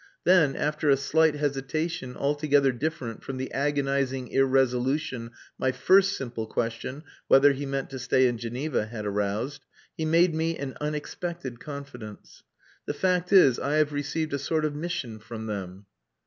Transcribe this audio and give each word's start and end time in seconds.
Then, 0.23 0.55
after 0.55 0.89
a 0.89 0.97
slight 0.97 1.35
hesitation, 1.35 2.17
altogether 2.17 2.71
different 2.71 3.23
from 3.23 3.37
the 3.37 3.53
agonizing 3.53 4.29
irresolution 4.29 5.29
my 5.59 5.71
first 5.71 6.17
simple 6.17 6.47
question 6.47 7.03
"whether 7.27 7.53
he 7.53 7.67
meant 7.67 7.91
to 7.91 7.99
stay 7.99 8.27
in 8.27 8.39
Geneva" 8.39 8.87
had 8.87 9.05
aroused, 9.05 9.63
he 9.95 10.05
made 10.05 10.33
me 10.33 10.57
an 10.57 10.75
unexpected 10.81 11.59
confidence 11.59 12.41
"The 12.87 12.95
fact 12.95 13.31
is, 13.31 13.59
I 13.59 13.75
have 13.75 13.93
received 13.93 14.33
a 14.33 14.39
sort 14.39 14.65
of 14.65 14.73
mission 14.73 15.19
from 15.19 15.45
them." 15.45 15.85